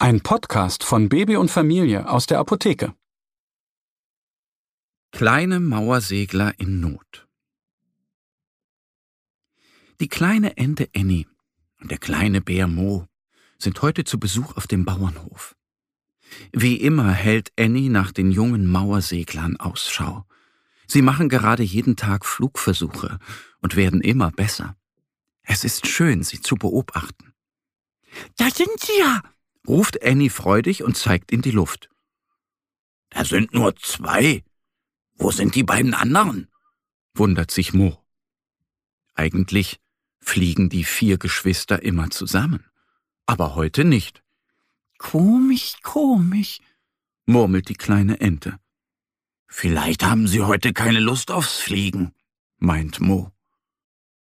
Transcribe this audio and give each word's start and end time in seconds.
Ein 0.00 0.20
Podcast 0.20 0.84
von 0.84 1.08
Baby 1.08 1.34
und 1.34 1.50
Familie 1.50 2.08
aus 2.08 2.26
der 2.26 2.38
Apotheke. 2.38 2.94
Kleine 5.10 5.58
Mauersegler 5.58 6.54
in 6.60 6.78
Not. 6.78 7.26
Die 10.00 10.06
kleine 10.06 10.56
Ente 10.56 10.88
Annie 10.94 11.26
und 11.80 11.90
der 11.90 11.98
kleine 11.98 12.40
Bär 12.40 12.68
Mo 12.68 13.08
sind 13.58 13.82
heute 13.82 14.04
zu 14.04 14.20
Besuch 14.20 14.56
auf 14.56 14.68
dem 14.68 14.84
Bauernhof. 14.84 15.56
Wie 16.52 16.76
immer 16.76 17.10
hält 17.10 17.50
Annie 17.58 17.90
nach 17.90 18.12
den 18.12 18.30
jungen 18.30 18.68
Mauerseglern 18.68 19.56
Ausschau. 19.56 20.24
Sie 20.86 21.02
machen 21.02 21.28
gerade 21.28 21.64
jeden 21.64 21.96
Tag 21.96 22.24
Flugversuche 22.24 23.18
und 23.62 23.74
werden 23.74 24.00
immer 24.00 24.30
besser. 24.30 24.76
Es 25.42 25.64
ist 25.64 25.88
schön, 25.88 26.22
sie 26.22 26.40
zu 26.40 26.54
beobachten. 26.54 27.34
Da 28.36 28.48
sind 28.48 28.78
sie 28.78 28.96
ja, 29.00 29.22
ruft 29.68 30.02
Annie 30.02 30.30
freudig 30.30 30.82
und 30.82 30.96
zeigt 30.96 31.30
in 31.30 31.42
die 31.42 31.50
Luft. 31.50 31.90
Da 33.10 33.24
sind 33.24 33.52
nur 33.54 33.76
zwei. 33.76 34.44
Wo 35.14 35.30
sind 35.30 35.54
die 35.54 35.64
beiden 35.64 35.94
anderen? 35.94 36.48
wundert 37.14 37.50
sich 37.50 37.72
Mo. 37.72 38.02
Eigentlich 39.14 39.80
fliegen 40.20 40.68
die 40.68 40.84
vier 40.84 41.18
Geschwister 41.18 41.82
immer 41.82 42.10
zusammen, 42.10 42.64
aber 43.26 43.56
heute 43.56 43.84
nicht. 43.84 44.22
Komisch, 44.98 45.76
komisch, 45.82 46.60
murmelt 47.26 47.68
die 47.68 47.74
kleine 47.74 48.20
Ente. 48.20 48.58
Vielleicht 49.48 50.04
haben 50.04 50.28
sie 50.28 50.42
heute 50.42 50.72
keine 50.72 51.00
Lust 51.00 51.30
aufs 51.30 51.58
Fliegen, 51.58 52.14
meint 52.58 53.00
Mo. 53.00 53.32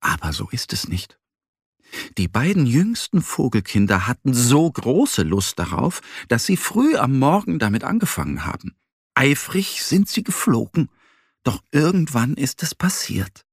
Aber 0.00 0.32
so 0.32 0.48
ist 0.50 0.72
es 0.72 0.88
nicht. 0.88 1.18
Die 2.18 2.28
beiden 2.28 2.66
jüngsten 2.66 3.22
Vogelkinder 3.22 4.06
hatten 4.06 4.34
so 4.34 4.70
große 4.70 5.22
Lust 5.22 5.58
darauf, 5.58 6.00
dass 6.28 6.46
sie 6.46 6.56
früh 6.56 6.96
am 6.96 7.18
Morgen 7.18 7.58
damit 7.58 7.84
angefangen 7.84 8.44
haben. 8.44 8.74
Eifrig 9.14 9.82
sind 9.82 10.08
sie 10.08 10.24
geflogen, 10.24 10.90
doch 11.44 11.62
irgendwann 11.70 12.34
ist 12.34 12.62
es 12.62 12.74
passiert. 12.74 13.44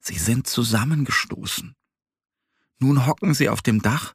Sie 0.00 0.18
sind 0.18 0.46
zusammengestoßen. 0.46 1.74
Nun 2.78 3.06
hocken 3.06 3.34
sie 3.34 3.48
auf 3.48 3.62
dem 3.62 3.82
Dach 3.82 4.14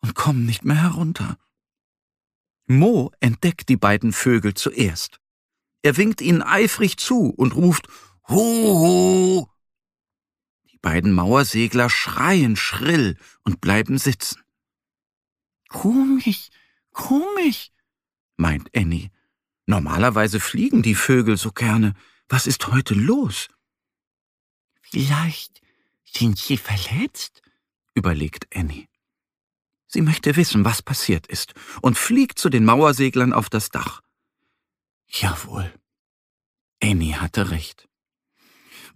und 0.00 0.14
kommen 0.14 0.44
nicht 0.44 0.64
mehr 0.64 0.82
herunter. 0.82 1.38
Mo 2.66 3.10
entdeckt 3.20 3.70
die 3.70 3.78
beiden 3.78 4.12
Vögel 4.12 4.54
zuerst. 4.54 5.20
Er 5.82 5.96
winkt 5.96 6.20
ihnen 6.20 6.42
eifrig 6.42 6.98
zu 6.98 7.30
und 7.30 7.56
ruft 7.56 7.88
Huhu! 8.28 9.46
Die 10.78 10.88
beiden 10.88 11.12
Mauersegler 11.12 11.90
schreien 11.90 12.54
schrill 12.54 13.16
und 13.42 13.60
bleiben 13.60 13.98
sitzen. 13.98 14.40
Komisch, 15.68 16.50
komisch, 16.92 17.72
meint 18.36 18.70
Annie. 18.76 19.10
Normalerweise 19.66 20.38
fliegen 20.38 20.82
die 20.82 20.94
Vögel 20.94 21.36
so 21.36 21.50
gerne. 21.50 21.94
Was 22.28 22.46
ist 22.46 22.68
heute 22.68 22.94
los? 22.94 23.48
Vielleicht 24.80 25.62
sind 26.04 26.38
sie 26.38 26.56
verletzt, 26.56 27.42
überlegt 27.94 28.46
Annie. 28.54 28.86
Sie 29.88 30.00
möchte 30.00 30.36
wissen, 30.36 30.64
was 30.64 30.80
passiert 30.80 31.26
ist, 31.26 31.54
und 31.82 31.98
fliegt 31.98 32.38
zu 32.38 32.50
den 32.50 32.64
Mauerseglern 32.64 33.32
auf 33.32 33.50
das 33.50 33.70
Dach. 33.70 34.00
Jawohl. 35.08 35.74
Annie 36.80 37.20
hatte 37.20 37.50
recht. 37.50 37.88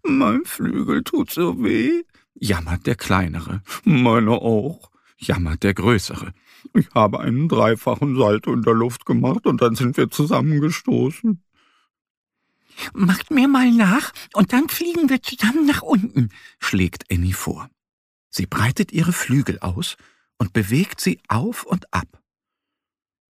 Mein 0.05 0.45
Flügel 0.45 1.05
tut 1.05 1.31
so 1.31 1.63
weh, 1.63 2.03
jammert 2.35 2.87
der 2.87 2.97
Kleinere. 2.97 3.63
Meine 3.85 4.33
auch, 4.33 4.91
jammert 5.17 5.63
der 5.63 5.75
Größere. 5.75 6.33
Ich 6.75 6.89
habe 6.95 7.21
einen 7.21 7.49
dreifachen 7.49 8.17
Salto 8.17 8.53
in 8.53 8.63
der 8.63 8.75
Luft 8.75 9.07
gemacht 9.07 9.47
und 9.47 9.63
dann 9.63 9.75
sind 9.75 9.97
wir 9.97 10.11
zusammengestoßen. 10.11 11.43
Macht 12.95 13.31
mir 13.31 13.49
mal 13.49 13.71
nach 13.71 14.13
und 14.35 14.53
dann 14.53 14.69
fliegen 14.69 15.09
wir 15.09 15.23
zusammen 15.23 15.67
nach 15.67 15.83
unten, 15.83 16.31
schlägt 16.59 17.11
Annie 17.11 17.35
vor. 17.35 17.69
Sie 18.31 18.47
breitet 18.47 18.93
ihre 18.93 19.13
Flügel 19.13 19.59
aus 19.59 19.97
und 20.39 20.53
bewegt 20.53 21.01
sie 21.01 21.21
auf 21.29 21.65
und 21.65 21.93
ab. 21.93 22.23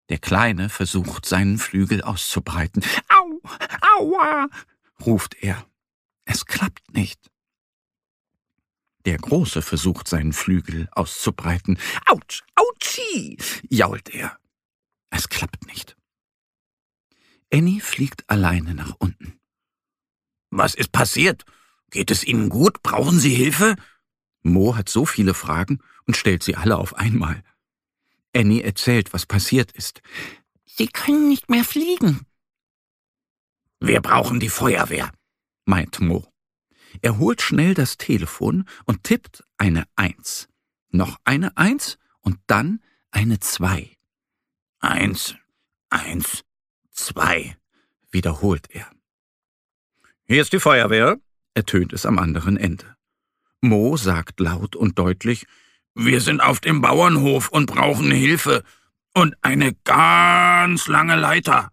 Der 0.09 0.19
Kleine 0.19 0.69
versucht, 0.69 1.27
seinen 1.27 1.59
Flügel 1.59 2.03
auszubreiten. 2.03 2.85
Au, 3.09 3.41
aua, 3.99 4.49
ruft 5.05 5.35
er. 5.43 5.67
Es 6.25 6.47
klappt 6.47 6.95
nicht. 6.95 7.31
Der 9.05 9.19
Große 9.19 9.61
versucht 9.61 10.09
seinen 10.09 10.33
Flügel 10.33 10.89
auszubreiten. 10.93 11.79
Autsch, 12.07 12.43
autschi, 12.55 13.37
jault 13.69 14.09
er. 14.09 14.39
Es 15.11 15.29
klappt 15.29 15.67
nicht. 15.67 15.97
Annie 17.53 17.81
fliegt 17.81 18.29
alleine 18.31 18.75
nach 18.75 18.95
unten. 18.99 19.39
Was 20.51 20.75
ist 20.75 20.93
passiert? 20.93 21.45
Geht 21.91 22.11
es 22.11 22.25
Ihnen 22.25 22.49
gut? 22.49 22.83
Brauchen 22.83 23.21
Sie 23.21 23.35
Hilfe? 23.35 23.77
Mo 24.43 24.77
hat 24.77 24.89
so 24.89 25.05
viele 25.05 25.35
Fragen 25.35 25.81
und 26.07 26.17
stellt 26.17 26.43
sie 26.43 26.57
alle 26.57 26.77
auf 26.77 26.95
einmal. 26.95 27.43
Annie 28.35 28.63
erzählt, 28.63 29.13
was 29.13 29.27
passiert 29.27 29.73
ist. 29.73 30.01
Sie 30.65 30.89
können 30.89 31.29
nicht 31.29 31.51
mehr 31.51 31.65
fliegen. 31.65 32.27
Wir 33.81 34.01
brauchen 34.01 34.41
die 34.41 34.49
Feuerwehr 34.49 35.13
meint 35.65 36.01
Mo. 36.01 36.27
Er 37.03 37.19
holt 37.19 37.43
schnell 37.43 37.75
das 37.75 37.97
Telefon 37.97 38.65
und 38.85 39.03
tippt 39.05 39.45
eine 39.59 39.85
Eins, 39.97 40.49
noch 40.91 41.19
eine 41.25 41.57
Eins 41.57 41.99
und 42.21 42.39
dann 42.47 42.81
eine 43.11 43.41
Zwei. 43.41 43.97
Eins, 44.81 45.35
eins, 45.89 46.45
zwei, 46.91 47.57
wiederholt 48.11 48.69
er. 48.71 48.91
Hier 50.27 50.43
ist 50.43 50.53
die 50.53 50.61
Feuerwehr, 50.61 51.19
ertönt 51.55 51.93
es 51.93 52.05
am 52.05 52.19
anderen 52.19 52.57
Ende. 52.57 52.97
Mo 53.61 53.97
sagt 53.97 54.41
laut 54.41 54.77
und 54.77 54.99
deutlich, 54.99 55.47
wir 55.95 56.21
sind 56.21 56.41
auf 56.41 56.61
dem 56.61 56.81
Bauernhof 56.81 57.49
und 57.49 57.67
brauchen 57.67 58.11
Hilfe 58.11 58.63
und 59.15 59.37
eine 59.43 59.75
ganz 59.85 60.87
lange 60.87 61.17
Leiter. 61.17 61.71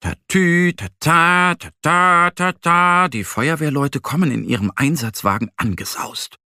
Tatü, 0.00 0.72
tata, 0.72 1.54
tata, 1.54 2.30
tata, 2.30 3.08
die 3.08 3.22
Feuerwehrleute 3.22 4.00
kommen 4.00 4.30
in 4.30 4.44
ihrem 4.44 4.72
Einsatzwagen 4.74 5.50
angesaust. 5.56 6.38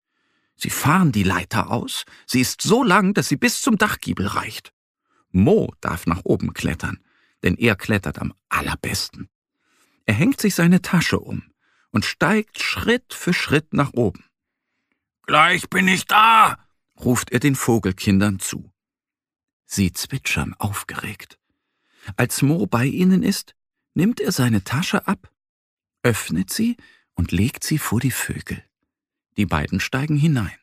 Sie 0.56 0.70
fahren 0.70 1.12
die 1.12 1.22
Leiter 1.22 1.70
aus, 1.70 2.04
sie 2.26 2.40
ist 2.40 2.62
so 2.62 2.82
lang, 2.82 3.12
dass 3.12 3.28
sie 3.28 3.36
bis 3.36 3.60
zum 3.60 3.76
Dachgiebel 3.76 4.26
reicht. 4.26 4.72
Mo 5.32 5.74
darf 5.82 6.06
nach 6.06 6.22
oben 6.24 6.54
klettern, 6.54 7.04
denn 7.42 7.56
er 7.56 7.76
klettert 7.76 8.18
am 8.20 8.32
allerbesten. 8.48 9.28
Er 10.06 10.14
hängt 10.14 10.40
sich 10.40 10.54
seine 10.54 10.80
Tasche 10.80 11.18
um 11.18 11.42
und 11.90 12.06
steigt 12.06 12.62
Schritt 12.62 13.12
für 13.12 13.34
Schritt 13.34 13.74
nach 13.74 13.92
oben. 13.92 14.24
Gleich 15.26 15.68
bin 15.68 15.88
ich 15.88 16.06
da, 16.06 16.58
ruft 16.98 17.30
er 17.30 17.40
den 17.40 17.54
Vogelkindern 17.54 18.38
zu. 18.38 18.72
Sie 19.66 19.92
zwitschern 19.92 20.54
aufgeregt. 20.58 21.38
Als 22.16 22.42
Mo 22.42 22.66
bei 22.66 22.86
ihnen 22.86 23.22
ist, 23.22 23.54
nimmt 23.94 24.20
er 24.20 24.32
seine 24.32 24.64
Tasche 24.64 25.06
ab, 25.06 25.32
öffnet 26.02 26.50
sie 26.50 26.76
und 27.14 27.32
legt 27.32 27.64
sie 27.64 27.78
vor 27.78 28.00
die 28.00 28.10
Vögel. 28.10 28.62
Die 29.36 29.46
beiden 29.46 29.80
steigen 29.80 30.16
hinein. 30.16 30.56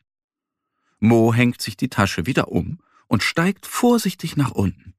Mo 0.98 1.32
hängt 1.32 1.62
sich 1.62 1.76
die 1.76 1.88
Tasche 1.88 2.26
wieder 2.26 2.48
um 2.48 2.80
und 3.08 3.22
steigt 3.22 3.66
vorsichtig 3.66 4.36
nach 4.36 4.52
unten. 4.52 4.94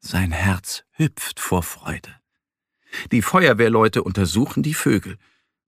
Sein 0.00 0.32
Herz 0.32 0.84
hüpft 0.92 1.40
vor 1.40 1.62
Freude. 1.62 2.14
Die 3.12 3.22
Feuerwehrleute 3.22 4.02
untersuchen 4.02 4.62
die 4.62 4.74
Vögel, 4.74 5.18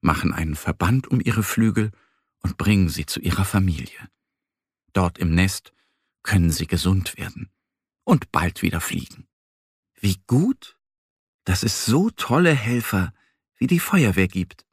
machen 0.01 0.33
einen 0.33 0.57
Verband 0.57 1.07
um 1.07 1.21
ihre 1.21 1.43
Flügel 1.43 1.93
und 2.41 2.57
bringen 2.57 2.89
sie 2.89 3.07
zu 3.07 3.21
ihrer 3.21 3.45
Familie. 3.45 4.09
Dort 4.93 5.19
im 5.19 5.35
Nest 5.35 5.73
können 6.23 6.51
sie 6.51 6.67
gesund 6.67 7.17
werden 7.17 7.51
und 8.05 8.33
bald 8.33 8.63
wieder 8.63 8.81
fliegen 8.81 9.29
wie 10.03 10.21
gut, 10.27 10.77
dass 11.45 11.63
es 11.63 11.87
so 11.87 12.11
tolle 12.11 12.53
Helfer 12.53 13.13
wie 13.57 13.69
die 13.69 13.79
Feuerwehr 13.79 14.29
gibt. 14.29 14.67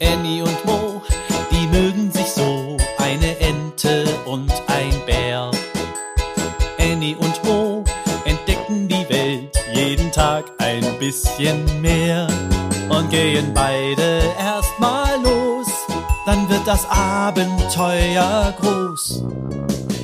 Annie 0.00 0.42
und 0.42 0.64
Mo, 0.64 1.02
die 1.50 1.66
mögen 1.66 2.10
sich 2.10 2.26
so, 2.26 2.76
eine 2.98 3.38
Ente 3.38 4.04
und 4.24 4.50
ein 4.68 4.94
Bär. 5.06 5.50
Annie 6.78 7.16
und 7.16 7.44
Mo 7.44 7.84
entdecken 8.24 8.88
die 8.88 9.06
Welt 9.10 9.54
jeden 9.74 10.10
Tag 10.12 10.50
ein 10.58 10.98
bisschen 10.98 11.82
mehr 11.82 12.26
und 12.88 13.10
gehen 13.10 13.52
beide 13.52 14.22
erstmal 14.38 15.22
los, 15.22 15.68
dann 16.24 16.48
wird 16.48 16.66
das 16.66 16.88
Abenteuer 16.88 18.54
groß. 18.58 19.24